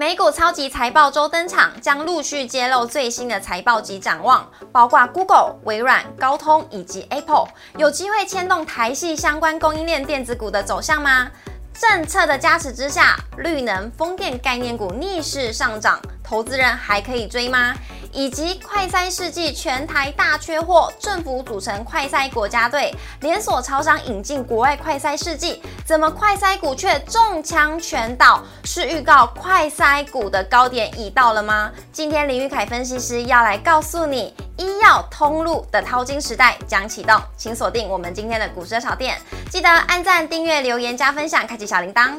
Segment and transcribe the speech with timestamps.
[0.00, 11.30] 美股超级财报周登场，将陆续揭露最新的财报及展望，包括 Google、微软、高通以及 Apple，有机会牵动台系相关供应链电子股的走向吗？
[11.74, 17.74] 政策的加持之下，绿能、风电概念股逆势上涨，投资人还可以追吗？
[18.12, 28.42] 以及快筛试剂全台大缺货，政府组成快筛国家队，连锁超商引进国外快筛试剂，怎么快筛股却中枪全倒？
[28.64, 31.70] 是预告快筛股的高点已到了吗？
[31.92, 39.18] 今天林玉凯分析师要来告诉你，医药通路的淘金时代将启动，请锁定我们今天的股市炒店，
[39.50, 42.18] 记得按赞、订阅、留言、加分享，开启小铃铛。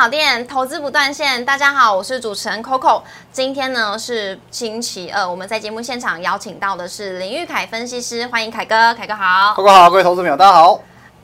[0.00, 1.44] 小店，投资不断线。
[1.44, 3.02] 大家好，我是主持人 Coco。
[3.32, 9.52] 今天呢是星期二，我们在节目现场邀请到的是林玉凯分析师，欢迎凯哥，凯哥好。
[9.56, 10.80] Coco 好，各位投资朋友，大家好。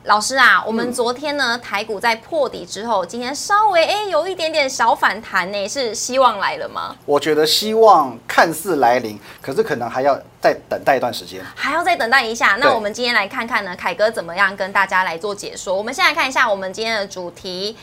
[0.07, 6.97] 老师啊，我们昨天呢台股在破底之后，今天稍微哎有一点点小反弹呢，是希望来了吗？
[7.07, 11.41] 我觉得希望看似来临，可是可能还要再等待一段时间。
[11.55, 12.57] 还要再等待一下。
[12.59, 15.77] 那我们今天来看看呢，凯哥怎么样跟大家来做解说。
[15.77, 17.77] 我们先来看一下我们今天的主题。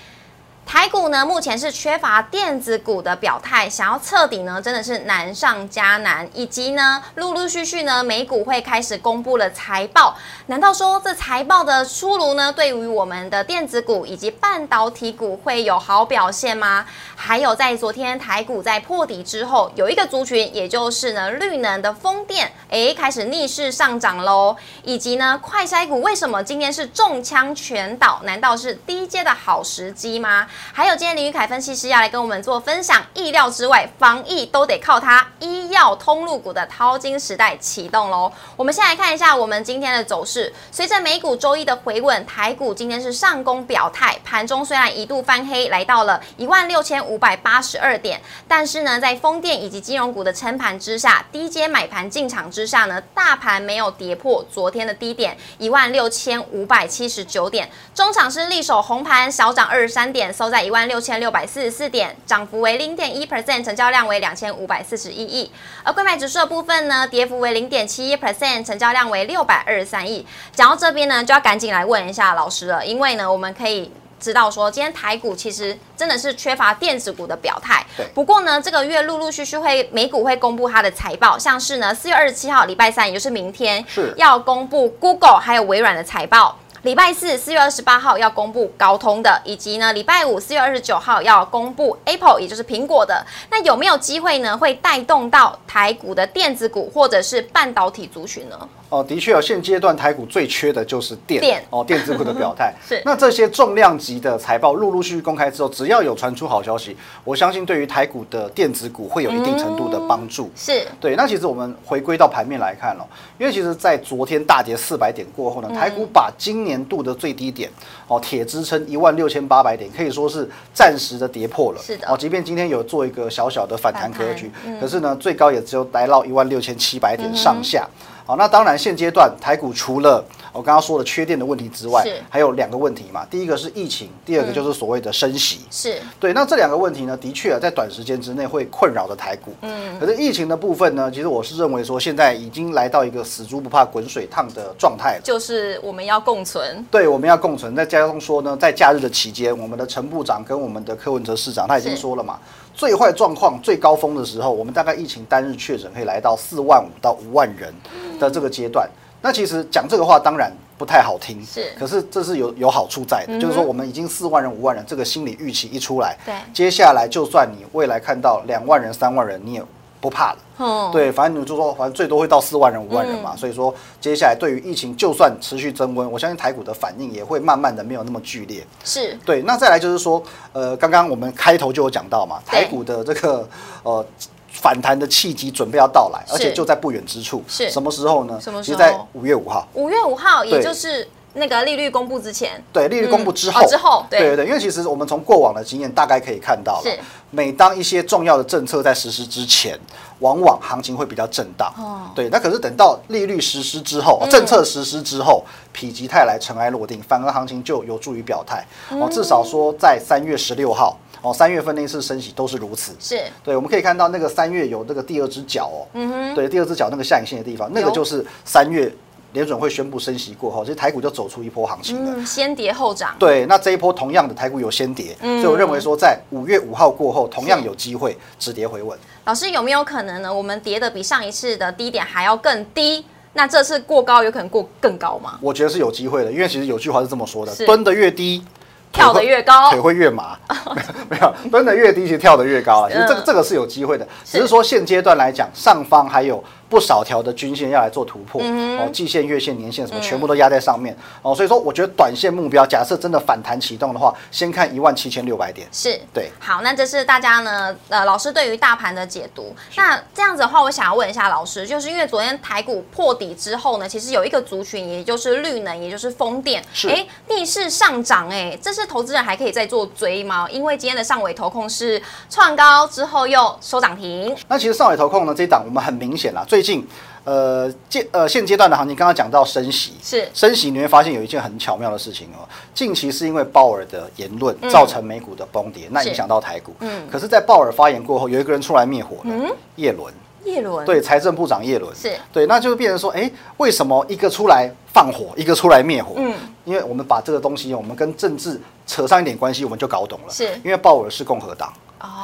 [0.64, 6.28] 台股呢，目前是缺乏电子股的表态，想要彻底呢，真的是难上加难。
[6.34, 16.86] 以及呢，陆陆续续呢，美股会开始公布了财报，难道说这财报的出炉呢，对于我们的电子股以及半导体股会有好表现吗？
[17.18, 24.56] 还有在昨天台股在破底之后，有一个族群，也就是呢绿能的风电，诶，开始逆势上涨喽。
[24.84, 28.22] 以及呢快筛股为什么今天是中枪全倒？
[28.24, 30.48] 难道是低阶的好时机吗？
[30.74, 38.32] 还有今天林宇凯分析师要来跟我们做分享，意料之外，防疫都得靠它，医药通路股的淘金时代启动喽。
[38.56, 65.52] 我们先来看一下我们今天的走势，随着美股周一的回稳，台股今天是上攻表态，盘中虽然一度翻黑，来到了一万六千五百八十二点，但是呢，在风电以及金融股的撑盘之下，低阶买盘进场之下呢，大盘没有跌破昨天的低点一万六千五百七十九点，中场是力守红盘，小涨二十三点，收在一万六千六百四十四点，涨幅为零点一 percent，成交量为两千五百四十一亿。
[65.84, 70.26] 而贵买指数的部分呢，跌幅为零点七一 percent，成交量为六百二十三亿。
[70.52, 73.92] 讲到这边呢，就要赶紧来问一下老师了，因为呢，我们可以。
[74.20, 77.84] 知道说，今天台股其实真的是缺乏电子股的表态。
[78.14, 86.56] 不过呢，这个月陆陆续续会美股会公布它的财报，像是呢四月二十七号礼拜三，也就是明天是要公布 Google 还有微软的财报。
[86.84, 93.24] 礼拜四四月二十八号要公布高通的，以及呢礼拜五四月二十九号要公布 Apple，也就是苹果的。
[93.52, 98.58] 那有没有机会呢，会带动到台股的电子股或者是半导体族群呢？
[98.90, 110.52] 哦，的确哦，现阶段台股最缺的就是电电哦，电子股的表态 是那这些重量级的财报陆陆续续公开之后，只要有传出好消息，我相信对于台股的电子股会有一定程度的帮助。
[110.56, 117.70] 是对，那其实我们回归到盘面来看了，因为其实，在昨天大跌四百点过后呢，嗯台股把今年度的最低点
[118.08, 121.82] 哦铁支撑一万六千八百点，可以说是暂时的跌破了。
[121.82, 127.88] 是的哦，即便今天有做一个小小的反弹格局，嗯可是呢，最高也只有来到一万六千七百点上下。
[128.26, 133.26] 好，那当然，现阶段台股除了我刚刚说的缺电的问题之外是，还有两个问题嘛。
[133.30, 135.62] 第一个是疫情，第二个就是所谓的升息。
[135.70, 139.52] 是对，那这两个问题呢，的确啊在短时间之内会困扰着台股。
[139.62, 145.22] 嗯，可是疫情的部分呢，其实我是认为说，现在已经来到一个死猪不怕滚水烫的状态了。
[145.24, 146.86] 就是我们要共存。
[146.92, 147.76] 对，我们要共存。
[147.76, 152.38] 再加上说呢，在假日的期间，我们的陈部长跟我们的柯文哲市长他已经是说了嘛，
[152.74, 157.74] 最坏状况、最高峰的时候，我们大概疫情单日确诊可以来到四万五到五万人
[158.20, 158.90] 的这个阶段。
[159.22, 169.64] 那其实讲这个话当然不太好听，是可是这是有有好处在的，嗯就是说我们已经四万人、五万人，这个心理预期一出来，对接下来就算你未来看到两万人、三万人，你也
[170.00, 170.38] 不怕了。
[170.58, 173.34] 嗯，对，反正你就说，反正最多会到四万人、五万人嘛。
[173.34, 178.66] 嗯所以说，接下来对于疫情，就算持续增温，我相信台股的反应也会慢慢的没有那么剧烈。
[178.84, 180.22] 是对，那再来就是说，
[180.54, 183.48] 呃，刚刚我们开头就有讲到嘛，台股的这个
[183.84, 184.06] 呃
[184.52, 187.44] 反弹的契机准备要到来，而且就在不远之处。
[187.48, 187.70] 是。
[187.72, 188.40] 什么时候呢？
[188.40, 189.68] 什么时其实在五月五号。
[189.74, 194.20] 五月五号，也就是那个利率公布之前，对，利率公布之后，哦之后对。
[194.20, 196.84] 对对对，因为其实我们从过往的经验大概可以看到
[197.30, 199.80] 每当一些重要的政策在实施之前，
[200.20, 201.74] 往往行情会比较震荡。
[201.78, 202.12] 哦。
[202.14, 204.30] 对，那可是等到利率实施之后，嗯。
[204.30, 208.66] 政策实施之后，否极泰来，尘埃落定，反而行情就有助于表态。
[208.90, 212.94] 哦，至少说在三月十六号，哦，三月份那次升息都是如此。
[213.00, 218.92] 是对，我们可以看到那个三月有那个第二只脚哦，嗯对，第二只脚那个下影线的地方，那个就是三月
[219.34, 222.14] 联准会宣布升息过后，其实台股就走出一波行情了。
[222.16, 228.98] 嗯，先跌后涨，对，那这一波同样的台股有先跌，嗯所以我认为说在五月五号过后，同样有机会止跌回稳。
[229.26, 230.34] 老师有没有可能呢？
[230.34, 233.06] 我们跌的比上一次的低点还要更低？
[233.34, 235.38] 那这次过高有可能过更高吗？
[235.40, 238.44] 我觉得是有机会的，因为其实有句话是这么说的：蹲得越低，
[238.92, 240.38] 跳得越高腿会越麻。
[241.10, 242.90] 没有，蹲得越低，其实跳得越高啊。
[242.90, 250.96] 其实这个嗯这个是有机会的，只是说现阶段来讲，上方还有不少条的均线要来做突破，嗯哦，季线、月线、年线什么全部都压在上面。
[251.22, 255.68] 哦，所以说我觉得短线目标，假设真的反弹启动的话，先看一万七千六百点。
[255.70, 256.00] 是。
[256.14, 259.54] 对，好，那这是大家呢，呃，老师对于大盘的解读。
[259.76, 266.88] 那这样子的话，我想要问一下老师，就是因为昨天台股破底之后呢，其实有一个族群，也就是绿能，也就是风电，是。
[266.88, 270.48] 哎，逆势上涨，哎，这是投资人还可以再做追吗？
[270.50, 276.86] 因为今天的上尾投控是创高之后又收涨停，那其实上尾投控呢这一档，我们很明显啦，最近
[277.24, 280.28] 呃阶呃现阶段的行情，刚刚讲到升息，是。
[280.34, 282.48] 升息，你会发现有一件很巧妙的事情哦。
[282.74, 286.74] 近期是因为鲍尔的言论造成美股的崩跌，那影响到台股。
[286.80, 287.08] 嗯。
[287.10, 290.14] 可是，在鲍尔发言过后，有一个人出来灭火了，叶伦，
[290.44, 292.12] 叶伦，对，财政部长叶伦，是。
[292.34, 296.16] 对，那就变成说，哎，为什么一个出来放火，一个出来灭火？
[296.18, 296.34] 嗯，
[296.66, 300.34] 因为我们把这个东西，我们跟政治扯上一点关系，我们就搞懂了。
[300.34, 300.50] 是。
[300.64, 301.72] 因为鲍尔是共和党。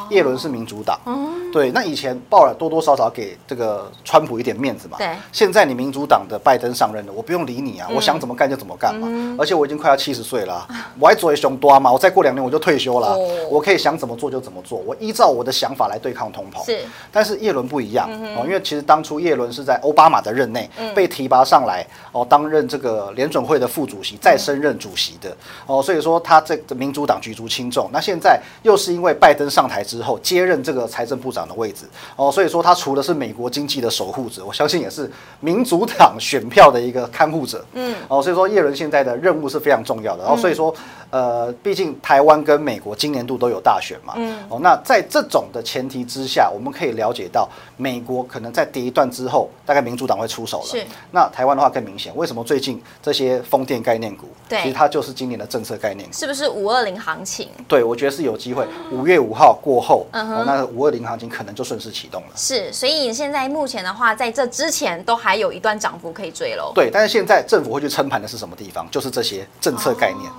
[0.08, 1.00] 哦，叶伦是民主党，
[1.52, 5.10] 对，那以前鲍尔多多少少给这个川普一点面子嘛，对。
[5.32, 10.68] 现在你民主党的拜登上任了，我不用理你啊，我想怎么干就怎么干嘛，而且我已经快要七十岁了啊，
[11.00, 13.18] 我还做一熊多嘛，我再过两年我就退休了
[13.50, 16.66] 我可以想怎么做就怎么做，我依照我的想法来对抗通膨。
[16.66, 16.80] 是。
[17.12, 27.90] 但是叶伦不一样哦，因为其实当初叶伦是在奥巴马的任内被提拔上来哦，担任这个联准会的副主席，再升任主席的哦，所以说他这个民主党举足轻重。
[27.92, 31.86] 那现在又是因为拜登上台之后接任这个财政部长的位置
[32.16, 35.10] 哦，所以说他除了是美国经济的守护者，我相信也是
[35.40, 37.64] 民主党选票的一个看护者。
[37.74, 40.24] 嗯，哦，所以说叶伦现在的任务是非常重要的。
[40.24, 40.74] 然后所以说，
[41.10, 47.48] 呃，毕竟台湾跟美国今年度都有大选嘛，嗯，哦，那在这种的前提之下，我们可以了解到
[47.78, 50.66] 美国可能在跌一段之后，大概民主党会出手了。
[50.66, 50.86] 是。
[51.12, 56.14] 那台湾的话更明显，为什么最近这些风电概念股，对其实它就是今年的政策概念股。
[56.14, 57.50] 是不是五二零行情？
[57.68, 58.68] 对，我觉得是有机会。
[58.92, 62.28] 五月五号过后，嗯哼哦，那五二零行情可能就顺势启动了。
[62.36, 66.72] 是，所以现在目前的话，在这之前都还有一段涨幅可以追喽。
[66.76, 68.86] 对，但是现在政府会去撑盘的是什么地方？
[68.92, 70.30] 就是这些政策概念。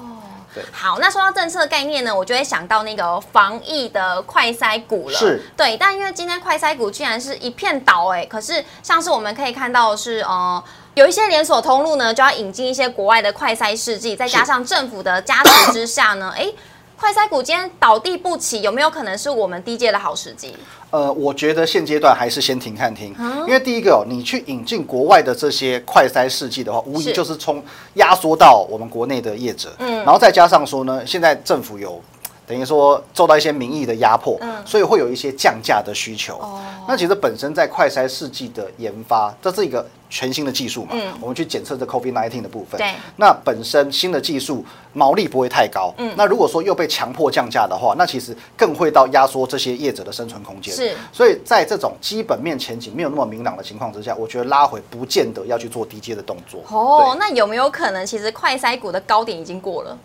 [0.55, 5.19] 对好，那说到政策概念呢，我就会想到那个防疫的快筛股了。
[5.19, 10.63] 是，对，但因为今天快筛股居然是一片倒哎、可是像是我们可以看到是呃。
[10.95, 16.51] 有一些连锁通路呢，就要引进一些国外的快筛试剂，再加上政府的加持之下呢，哎，
[16.99, 20.53] 快筛股今天倒地不起，有没有可能是我们低阶的好时机？
[20.91, 27.63] 呃，我觉得现阶段还是先停看听，嗯因为第一个哦，你去引进国外的这些快筛试剂的话，无疑就是从
[27.95, 32.03] 压缩到我们国内的业者，嗯然后再加上说呢，现在政府有。
[32.49, 36.39] 等于说受到一些民意的压迫，嗯所以会有一些降价的需求。
[36.39, 42.79] 哦那其实本身在快筛试剂的研发，这是一个全新的技术嘛，嗯我们去检测这 COVID-19 的部分。
[42.79, 44.65] 对那本身新的技术
[44.95, 50.75] 毛利不会太高，嗯那如果说又被强迫降价的话，那其实更会到压缩这些业者的生存空间。
[50.75, 56.63] 是所以在这种基本面前景没有那么明朗的情况之下，我觉得拉回不见得要去做低阶的动作。
[56.71, 59.99] 哦，那有没有可能其实快筛股的高点已经过了？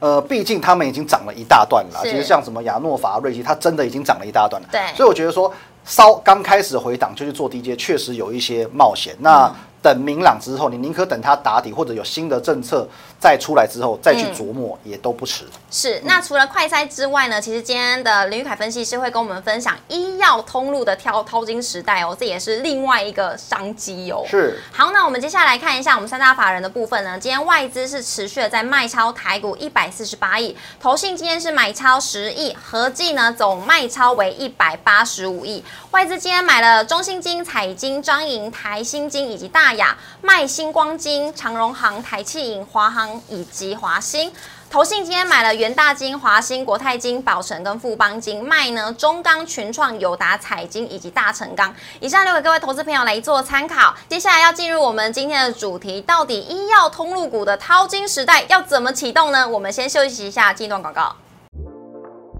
[0.00, 2.00] 呃，毕竟他们已经涨了一大段了啦。
[2.02, 4.68] 其实像什么亚诺法、瑞奇，它真的已经涨了一大段了。
[4.70, 5.52] 对所以我觉得说，
[5.84, 9.16] 稍刚开始回档就去做低阶，确实有一些冒险。
[9.18, 12.86] 那嗯等明朗之后，你宁可等它打底，或者有新的政策
[13.20, 15.44] 再出来之后再去嗯琢磨，也都不迟。
[15.70, 24.24] 是，那除了快筛之外呢，其实今天的林玉凯分析师会跟我们分享医药通路的挑淘金时代哦，这也是另外一个商机哦。
[24.28, 24.58] 是。
[24.72, 27.18] 好，那我们接下来看一下我们三大法人的部分呢。
[27.18, 35.62] 今天外资是持续的在卖超台股一百四十八亿，投信今天是买超十亿，合计呢总卖超为一百八十五亿。
[35.90, 44.32] 外资今天买了中信金、彩金、张银、台新金以及大雅，卖星光金、长荣行、台气银、华航以及华兴。
[44.70, 51.74] 投信今天买了元大金、华兴、国泰金、宝成跟富邦金，卖呢中钢、群创、友达、彩金以及大成钢。
[52.00, 53.94] 以上留给各位投资朋友来做参考。
[54.10, 59.48] 接下来要进入我们今天的主题，到底医药通路股的淘金时代要怎么启动呢？
[59.48, 61.16] 我们先休息一下，进一段广告。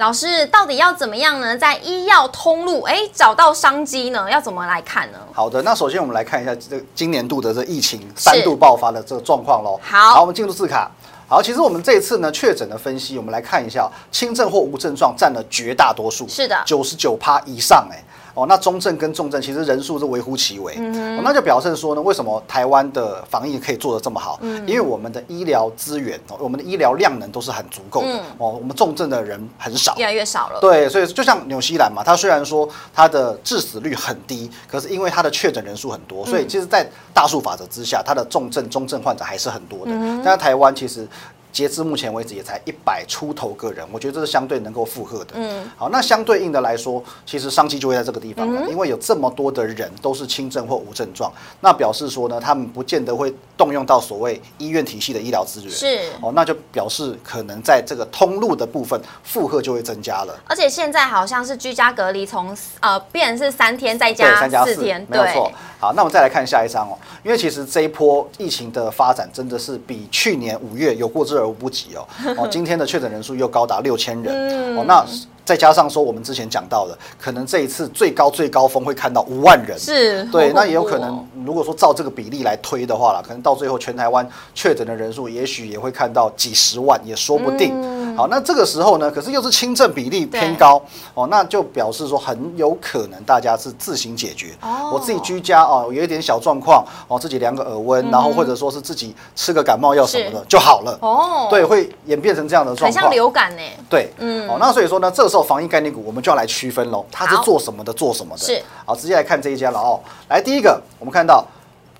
[0.00, 1.54] 老师，到底要怎么样呢？
[1.58, 4.30] 在医药通路，哎，找到商机呢？
[4.30, 5.18] 要怎么来看呢？
[5.30, 9.78] 好的，那首先我们来看一下这今年度的这疫情三度爆发的这个状况喽。
[9.82, 10.90] 好，好，我们进入字卡。
[11.28, 18.02] 好，其实我们这一次呢确诊的分析，我们来看一下，轻症或无症状占了绝大多数，是的，九十九趴以上，哎。
[18.40, 24.38] 哦，那中症跟重症其实人数是微乎其微，哦，那就表示说呢，为什么台湾的防疫可以做得这么好？
[24.40, 28.16] 嗯，因为我们的医疗资源哦，我们的医疗量能都是很足够的。
[28.38, 30.58] 哦，我们重症的人很少，越来越少了。
[30.60, 39.92] 对，所以就像纽西兰嘛，它虽然说它的致死率很低，可是因为它的确诊人数很多，所以其实，在大数法则之下，它的重症、中症患者还是很多的。
[40.24, 41.06] 但是台湾其实。
[41.52, 45.32] 截至目前为止也才一百出头个人，我觉得这是相对能够负荷的。
[45.34, 55.70] 嗯，好，那相对应的来说，其实商机就会在这个地方了，因为有这么多的人都是轻症或无症状，那表示说呢，他们不见得会动用到所谓医院体系的医疗资源。
[55.70, 60.38] 是哦，那就表示可能在这个通路的部分负荷就会增加了。
[60.46, 65.50] 而且现在好像是居家隔离从呃变是三天再加四天，没有错。
[65.80, 66.92] 好，那我们再来看下一张哦，
[67.24, 72.06] 因为其实这一波疫情的发展真的是比去年五月有过之而无不及哦。
[72.36, 75.02] 哦，今天的确诊人数又高达六千人哦，那
[75.42, 87.74] 再加上说我们之前讲到的，可能这一次最高最高峰会看到五万人，是对，那也有可能如果说照这个比例来推的话了，可能到最后全台湾确诊的人数也许也会看到几十万，也说不定。
[88.16, 90.80] 好，那这个时候呢，可是又是轻症比例偏高
[91.14, 94.54] 哦，那就表示说很有可能大家是自行解决。
[94.60, 100.98] 哦，我自己居家哦，有一点小状况哦，自己量个耳温，然后或者说是自己吃个感冒药什么的就好了。
[101.00, 103.62] 哦，对，会演变成这样的状况，很像流感呢。
[103.88, 108.44] 对，嗯，哦，那所以说呢，这个时候防疫概念股我们就要来区分喽，它是做什么的，做什么的。
[108.44, 110.00] 是，好，直接来看这一家了哦。
[110.28, 111.44] 来，第一个，我们看到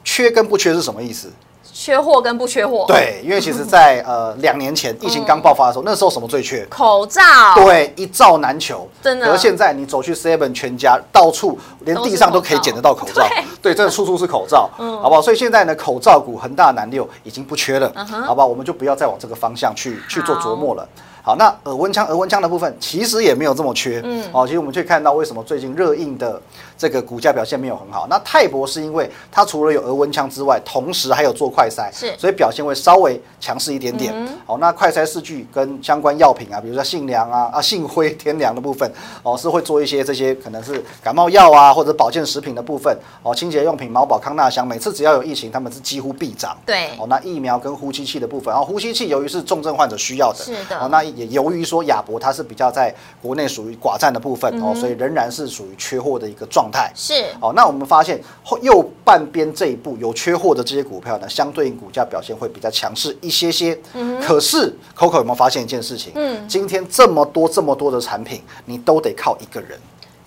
[0.05, 1.31] 缺跟不缺是什么意思？
[1.81, 6.63] 缺货跟不缺货，对，因为其实，在呃两年前疫情刚爆发的时候，那时候什么最缺？
[6.67, 7.23] 口罩。
[7.55, 9.31] 对，一罩难求，真的。
[9.31, 13.27] 而现在你走去 Seven 全家，到处连地上都可以捡得到口罩，
[13.63, 15.23] 对，真的处处是口罩，嗯好不好？
[15.23, 17.91] 所以现在呢，口罩股恒大南六已经不缺了，
[18.27, 18.47] 好不好？
[18.47, 20.87] 我们就不要再往这个方向去去做琢磨了。
[21.23, 26.41] 好，那耳温枪、耳温枪的部分其实也没有这么缺，嗯，哦，其实我们可以看到为什么最近热映的
[26.79, 28.07] 这个股价表现没有很好。
[28.09, 34.15] 那泰博是因为它除了有额温枪之外，同时还有做快筛，是，所以表现会稍微强势一点点。
[34.47, 38.91] 好，那快筛试剂跟相关药品啊，比如说信良啊、 啊信辉、天良的部分，
[39.23, 46.57] 哦，是会做一些这些可能是感冒药啊或者保健食品的部分，哦，清洁用品、毛宝康纳香，每次只要有疫情，他们是几乎必涨。
[46.65, 51.10] 对，哦，那疫苗跟呼吸器的部分，哦，呼吸器由于是重症患者需要的，是的，哦，那。
[51.11, 56.91] 也由于说亚博它是比较在国内属于寡占的部分哦，所以仍然是属于缺货的一个状态。
[56.95, 63.79] 是哦，那我们发现后右半边这一步有缺货的这些股票呢，相对应股价表现会比较强势一些些。
[63.95, 66.13] 嗯，可是 Coco 有没有发现一件事情？
[66.15, 69.79] 嗯，今天这么多这么多的产品，你都得靠一个人。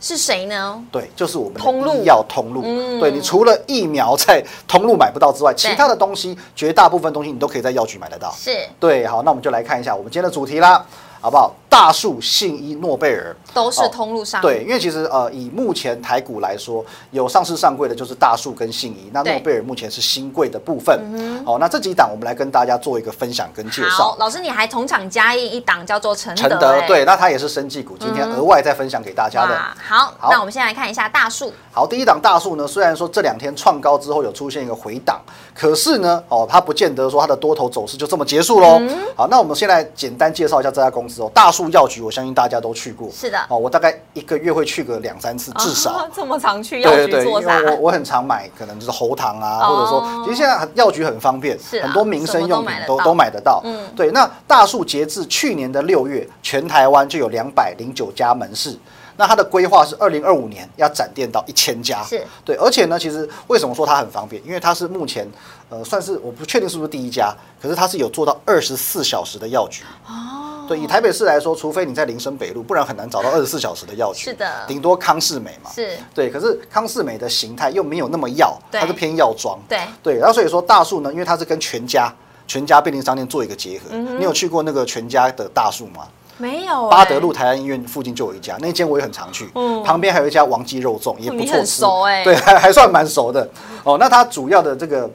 [0.03, 0.83] 是谁呢？
[0.91, 2.61] 对，就是我们的医药通路。
[2.99, 8.29] 对你除了疫苗在通路买不到之外，其他的东西绝大部分东西你都可以在药局买得到。
[8.37, 10.85] 是对，好，那我们就来看一下我们今天的主题啦。
[11.21, 11.55] 好不好？
[11.73, 20.95] 大树、信一、诺贝尔都是通路上对，因为其实呃，以目前台股来说，有上市上柜的就是大树跟信一，那诺贝尔目前是新贵的部分。
[21.43, 24.15] 好，那这几档我们来跟大家做一个分享跟介绍。
[24.19, 29.57] 老师，你还同场加印一档叫做承承德，对，那它也是生技股，今天额外再分享给大家的。
[29.83, 31.51] 好，那我们先来看一下大树。
[31.71, 35.19] 好，第一档大树呢，虽然说这两天创高之后有出现一个回档，
[35.55, 38.79] 可是呢，哦，它不见得说它的多头走势就这么结束喽。
[39.15, 41.53] 好，那我们先来简单介绍一下这家公司哦，大。
[41.53, 43.09] 树药局，我相信大家都去过。
[43.11, 47.59] 是的，哦，我大概一个月会去个两三次，至少 这么常去药局做啥？
[47.61, 53.61] 我我很常买，可能就是喉糖啊，或者说，其实现在药局很方便，很多民生用品都都买得到。
[53.63, 54.11] 嗯，对。
[54.11, 58.77] 那大树截至去年的六月，全台湾就有两百零九家门市。
[59.15, 64.41] 那它的规划是二零二五年要展店到一千家，是对，而且呢，其实为什么说它很方便？
[64.45, 65.27] 因为它是目前
[65.69, 70.65] 呃算是我不确定是不是第一家，可是它是有做到二十四小时的药局哦。
[70.67, 74.23] 对，以台北市来说，除非你在林森北路，不然很难找到二十四小时的药局。
[74.23, 75.69] 是的顶多康士美嘛。
[75.69, 79.59] 是，对，可是康士美的形态又没有那么药，它是偏药妆。
[79.67, 82.11] 对，对，然后所以说大树呢，因为它是跟全家
[82.47, 83.87] 全家便利商店做一个结合。
[83.91, 86.07] 嗯你有去过那个全家的大树吗？
[86.37, 89.49] 没有巴德欸路台安医院附近就有一家，那间我也很常去。
[89.55, 91.81] 嗯旁边还有一家王记肉粽，也不错吃。
[91.81, 93.49] 熟欸对，还还算蛮熟的。
[93.83, 95.09] 哦，那它主要的这个。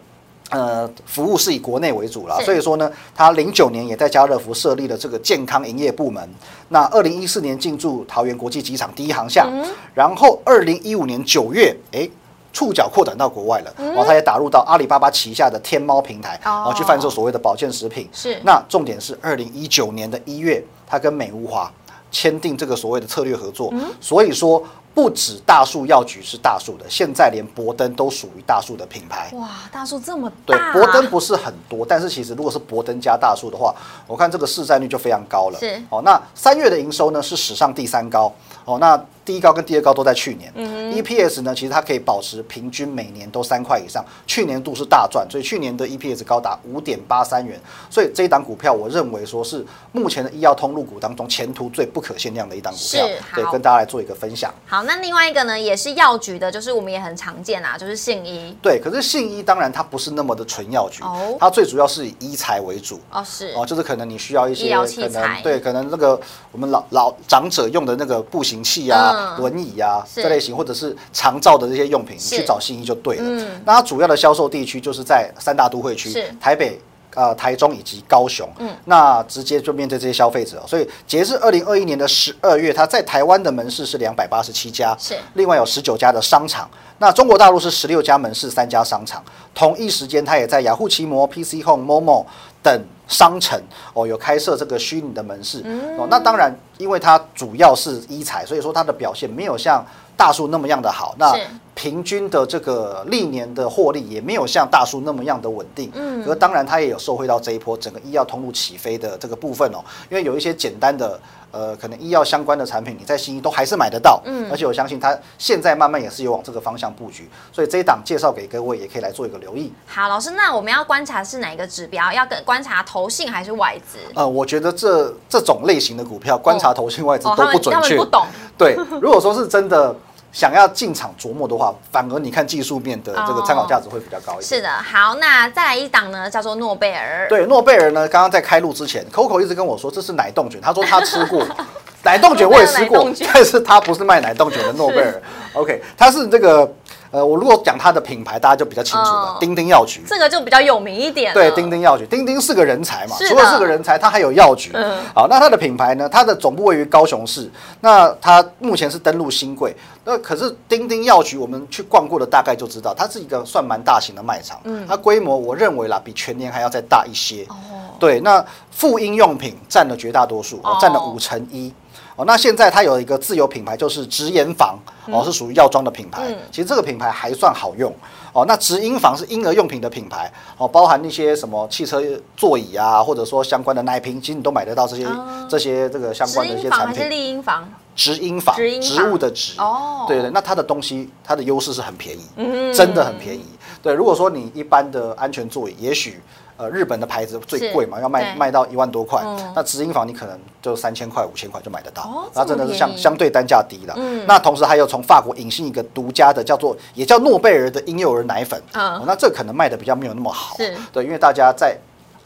[0.51, 6.27] 呃，服务是以国内为主啦，所以说呢，它零九年也在家乐福设立了这个健康营业部门。
[6.71, 12.09] 那二零一四年进驻桃园国际机场第一航厦，嗯然后二零一五年九月，哎。
[12.53, 18.09] 触角扩展到国外了，然后，它也打入到阿里巴巴旗下的天猫平台，嗯哦哦，去贩售所谓的保健食品。
[18.13, 18.41] 是。
[18.43, 21.71] 那重点是二零一九年的一月，它跟美乌华
[22.11, 23.85] 签订这个所谓的策略合作，嗯。
[24.01, 24.63] 所以说
[24.99, 29.31] 不止大树药局是大树的，现在连博登都属于大树的品牌。
[29.35, 33.73] 哇，大树这么对大，，博登不是很多，但是其实如果是博登加大树的话，
[34.09, 35.59] 我看这个市占率就非常高了。
[35.61, 38.35] 是哦，那三月的营收呢是史上第三高。
[38.65, 40.53] 哦，那第一高跟第二高都在去年。
[40.57, 47.59] 嗯 EPS 呢，其实它可以保持平均每年都三块以上，去年度是大赚，所以去年的 EPS 高达五点八三元。
[47.89, 54.53] 所以这一档股票，我认为说是目前的医药通路股当中前途最不可限量的一档股票是，对，好跟大家来做一个分享。
[54.67, 58.57] 好，那另外一个呢，也是药局的，就是我们也很常见啊，就是信医。
[58.63, 62.99] 对，可是信医当然它不是那么的纯药局，哦它最主要是以医材为主。
[63.11, 66.19] 哦，是哦，就是可能你需要一些可材能对，可能那个
[66.51, 73.23] 我们老老长者用的那个步行器啊、嗯轮椅啊是这类型，或者是长照的这些用品，你去找信义就对了。
[73.25, 76.81] 嗯那它主要的销售地区就是在三大都会区，台北。
[77.15, 86.69] 呃，台中以及高雄，嗯那直接就面对这些消费者，所以截至二零二一年的十二月，它在台湾的门市是两百八十七家，是另外有十九家的商场。
[86.99, 89.23] 那中国大陆是十六家门市，三家商场。
[89.55, 92.25] 同一时间，它也在雅虎奇摩、PC Home、Momo
[92.63, 93.61] 等商城
[93.95, 95.61] 哦有开设这个虚拟的门市。
[95.97, 99.85] 哦，那当然，因为它主要是医材，所以说它的表现没有像
[100.17, 101.15] 大树那么样的好。
[101.19, 101.43] 那是
[101.79, 105.89] 平均的这个历年的获利也没有像大树那么样的稳定。
[105.95, 109.79] 嗯可是当然，它也有受惠到这一波整个医药通路起飞的这个部分哦，
[110.11, 111.19] 因为有一些简单的。
[111.51, 119.73] 呃，可能医药相关的产品，你在新一都还是买得到，嗯而且我相信它现在慢慢也是有往这个方向布局，所以这一档介绍给各位，也可以来做一个留意。
[119.87, 122.13] 好，老师，那我们要观察是哪一个指标？
[122.13, 123.97] 要跟观察投信还是外资？
[124.15, 127.97] 呃，我觉得这这种类型的股票，观察投信外资哦，都不准确。
[127.97, 128.27] 不懂，
[128.59, 129.97] 对，如果说是真的
[130.33, 134.43] 想要进场琢磨的话，反而你看技术面的这个参考价值会比较高一点。
[134.43, 134.69] 是的。
[134.69, 137.27] 好，那再来一档呢，叫做诺贝尔。
[137.29, 141.45] 对，诺贝尔呢，刚刚在开录之前，Coco 一直跟我说这是奶冻卷，他说他吃过
[142.05, 145.23] 奶冻卷，我也吃过但是他不是卖奶冻卷的诺贝尔。
[145.55, 146.71] OK，他是这个
[147.11, 150.03] 呃，我如果讲它的品牌，大家就比较清楚了嗯，丁丁药局。
[150.07, 151.35] 这个就比较有名一点了。
[151.35, 154.71] 对，丁丁药局，丁丁是个人才嘛，除了是个人才，它还有药局。
[154.75, 156.09] 嗯好，那它的品牌呢？
[156.09, 159.75] 它的总部位于高雄市，那它目前是登陆新贵。
[160.05, 164.59] 那可是丁丁药局，我们去逛过的大概就知道，它是一个算蛮大型的卖场。
[164.65, 167.45] 嗯它规模我认为啦，比全年还要再大一些。
[167.49, 167.57] 哦，
[167.99, 171.73] 对，那妇婴用品占了绝大多数，占了五成一。
[172.19, 174.77] 哦，那现在它有一个自有品牌，就是直言房，
[175.07, 176.23] 哦，是属于药妆的品牌。
[176.29, 177.95] 嗯其实这个品牌还算好用。
[178.33, 182.03] 哦，那直婴房是婴儿用品的品牌，哦，包含一些什么汽车
[182.37, 187.09] 座椅啊，或者说相关的奶瓶，其实你都买得到这些、哦这些这个相关的一些产品。
[187.09, 187.67] 丽音房？
[187.95, 189.59] 直婴坊，直婴坊植物的植。
[189.61, 193.45] 哦对对，那它的东西，它的优势是很便宜，嗯真的很便宜。
[193.89, 196.21] 对，如果说你一般的安全座椅，也许
[196.59, 198.39] 呃日本的牌子最贵嘛，要卖对。
[198.39, 203.95] 卖到一万多块嗯，那直营房你可能就三千块、五千块就买得到哦，那真的是相相对单价低了。
[203.97, 204.27] 嗯。
[204.29, 211.75] 那同时还有从法国引进一个独家的叫做也叫诺贝尔的婴幼儿奶粉，那这可能卖的比较没有那么好是，对，因为大家在。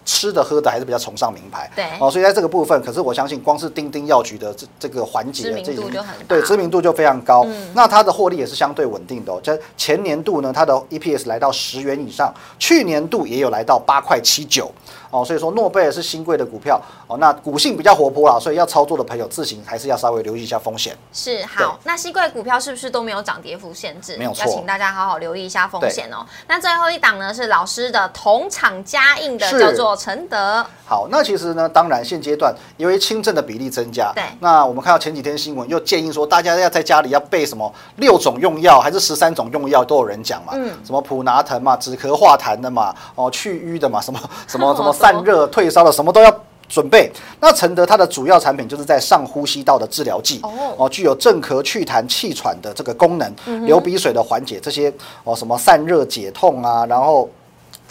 [0.05, 7.45] 吃的喝的还是比较崇尚名牌，对哦，所以在这个部分，可是我相信光是丁丁药局的这这个环节，知名这已经度就很大对知名度就非常高。
[7.47, 9.41] 嗯那它的获利也是相对稳定的哦。
[9.43, 14.71] 在前年度呢，它的 EPS 来到十元以上，去年度也有来到八块七九
[15.13, 15.25] 哦。
[15.25, 17.17] 所以说诺贝尔是新贵的股票哦。
[17.19, 20.97] 那股性比较活泼啦，所以要操作的朋友自行还是要稍微留意一下风险。
[21.13, 24.17] 是好，那新贵股票是不是都没有涨跌幅限制？
[24.17, 26.27] 没有错要请大家好好留意一下风险哦。
[26.49, 30.67] 那最后一档呢是老师的同场加印的，叫做承德。
[30.85, 46.33] 好，那其实呢，当然现阶段因为轻症的比例增加，对那我们看到前几天新闻又建议说，大家要在家里要备什么六种用药还是十三种用药都有人讲嘛，嗯什么普拿疼嘛、止咳化痰的嘛、哦去瘀的嘛，什么什么什么 散热退烧的，什么都要。
[46.69, 50.41] 准备，那承德它的主要产品就是在上呼吸道的治疗剂
[50.79, 53.31] 哦具有镇咳祛痰、气喘的这个功能，
[53.67, 54.91] 流鼻水的缓解，这些
[55.23, 57.29] 哦什么散热解痛啊，然后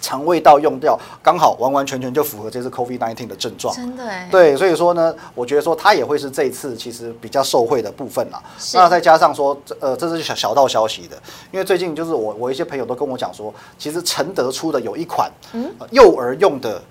[0.01, 3.75] 肠胃道用掉，刚好完完全全就符合这次 COVID-19 的症状。
[3.75, 8.41] 真的哎，对，所以说呢，我觉得说它也会是这一次其实比较受惠的部分啦。
[8.73, 11.15] 那再加上说，这呃，这是小小道消息的，
[11.51, 16.81] 因为最近就是我我一些朋友都跟我讲说，其实承德出的有一款、呃幼儿用的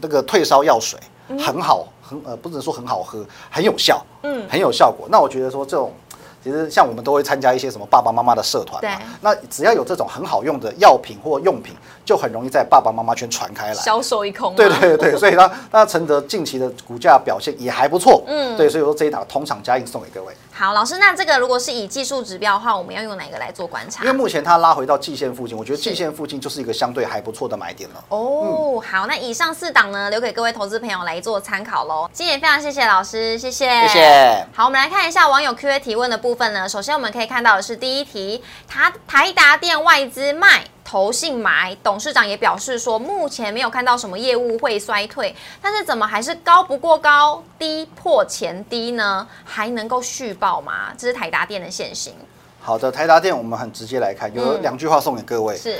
[0.00, 0.98] 那个退烧药水，
[1.38, 5.06] 很好，很呃不能说很好喝，很有效，嗯很有效果。
[5.10, 5.92] 那我觉得说这种。
[6.40, 13.74] 其实像我们都会参加一些什么爸爸妈妈的社团嘛，那只要有这种很好用的药品或用品，就很容易在爸爸妈妈圈传开来。
[13.74, 24.16] 销售一空吗，对对对，所以呢，那承德近期的股价表现也还不错，嗯嗯，对，所以说这一档同场加印送给各位，好，老师，那这个如果是以技术指标的话，我们要用哪个来做观察因为？
[24.16, 28.04] 目前它拉回到季线附近，我觉得季线附近就是一个相对还不错的买点了。
[28.08, 32.10] 哦，好，那以上四档呢，留给各位投资朋友来做参考喽。
[32.12, 34.46] 今天也非常谢谢老师，谢谢，谢谢。
[34.52, 36.68] 好，我们来看一下网友 Q&A 提问的部分呢。
[36.68, 40.64] 首先我们可以看到的是第一题，台台达电外资卖。
[40.88, 49.28] 投信买，董事长也表示说，目前没有看到什么业务会衰退，但是怎么还是高不过高，低破前低呢？
[49.44, 50.94] 还能够续报吗？
[50.96, 52.14] 这是台达电的现形，
[52.58, 55.54] 好的，台达电我们很直接来看，有嗯两句话送给各位。
[55.58, 55.76] 是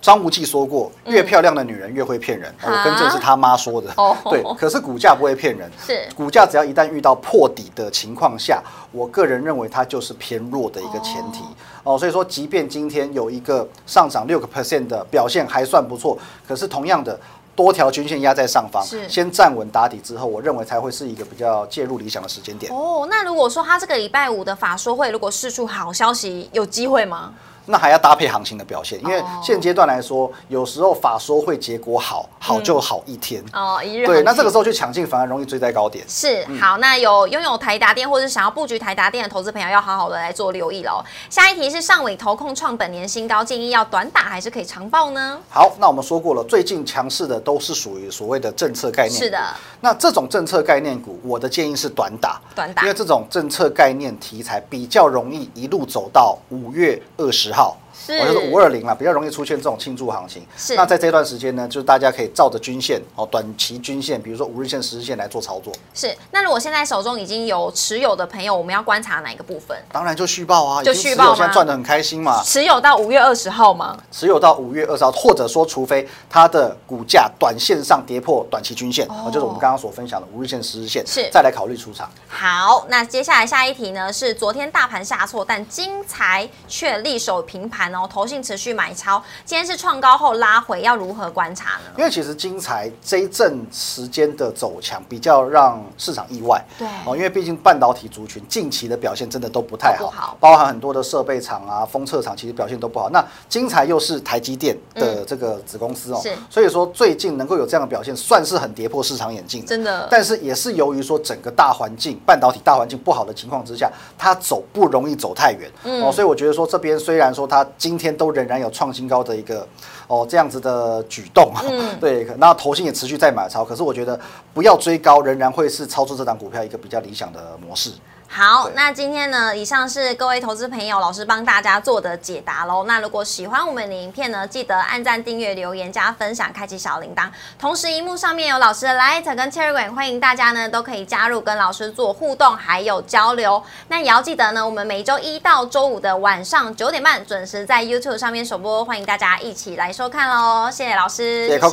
[0.00, 4.16] 张无忌说过，越漂亮的女人越会骗人，啊我跟这是他妈说的哦。
[4.30, 11.42] 对，可是股价不会骗人，是股价只要一旦遇到破底的情况下，我个人认为它就是偏弱的一个前提
[11.82, 11.98] 哦。
[11.98, 17.18] 所以说，即便今天有一个上涨六个 percent 的表现还算不错，可是同样的。
[17.58, 22.72] 多条均线压在上方是，先站稳打底之后，我认为才会是一个比较介入理想的时间点。
[22.72, 23.04] 哦。
[23.10, 27.34] 那如果说他这个礼拜五的法说会，如果释出好消息，有机会吗？
[27.68, 33.44] 那还要搭配行情的表现，因为哦现阶段来说，有时候法说会结果好，好就好一天。
[33.52, 36.04] 哦，一日对，那这个时候去抢进反而容易追在高点。
[36.08, 41.04] 是好，那有拥有台达电或者想要布局台达电的投资朋友，要好好的来做留意喽。
[41.28, 45.38] 下一题是上尾投控创本年新高，建议要短打还是可以长报呢？
[45.50, 49.20] 好，那我们说过了，最近强势的都是属于所谓的政策概念。
[49.20, 49.38] 是的。
[49.80, 57.57] 那这种政策概念股，我的建议是短打，短打因为这种政策概念题材比较容易一路走到五月二十号。
[57.58, 57.76] 好
[58.08, 60.46] 我就是五二零啦，比较容易出现这种庆祝行情。
[60.56, 65.72] 是那在这段时间呢，就是大家可以照着均线哦，短期均线，比如说五日线、十日线来做操作。
[65.94, 66.14] 是。
[66.30, 69.76] 那如果现在手中已经有持有的朋友，我们要观察哪一个部分？
[69.92, 72.42] 当然就续报啊，就续报现在赚得很开心嘛。
[72.42, 73.98] 持有到五月二十号吗？
[74.10, 82.10] 持有到五月二十号，或者说除非它的股价短线上跌破短期均线，哦就是我们刚刚所分享的五日线、十日线，是再来考虑出场。
[82.28, 91.92] 好，那接下来下一题呢是昨天大盘下挫，但金财却力守平盘哦，投信持续买超，今天是创高后拉回，要如何观察呢？
[91.96, 96.62] 因为其实金财这一阵时间的走强，比较让市场意外。
[96.78, 103.08] 对哦，因为毕竟半导体族群近期的表现真的都不太好，好包含很多的设备厂啊、封测厂，其实表现都不好。
[103.10, 109.66] 那金财又是台积电的这个子公司哦，是所以说最近能够有这样的表现，算是很跌破市场眼镜的。
[109.66, 119.66] 真的但是也是由于说整个大环境、半导体大环境不好的情况之下，它走不容易走太远、嗯哦，所以我觉得说这边虽然说它今天都仍然有创新高的一个
[120.08, 124.18] 哦这样子的举动，嗯 对，那投信也持续在买超，可是我觉得
[124.52, 127.92] 不要追高，仍然会是操作这档股票一个比较理想的模式。
[128.30, 132.84] 好，那今天呢，以上是各位投资朋友老师帮大家做的解答喽。
[132.84, 137.28] 那如果喜欢我们的影片呢，记得按赞、订阅、留言、加分享、开启小铃铛。
[137.58, 143.60] 同时，荧幕上面有老师的 Light 跟 Telegram，欢迎大家呢都可以加入跟老师做互动还有交流。
[143.88, 150.70] 那也要记得呢，我们每周一到周五的晚上九点半准时在 YouTube 上面首播，欢迎大家一起来收看喽。
[150.70, 151.72] 谢谢老师，谢谢 Coco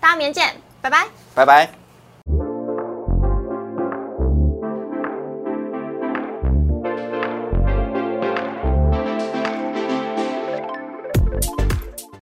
[0.00, 1.06] 大家明天见，拜拜。
[1.34, 1.81] 拜拜。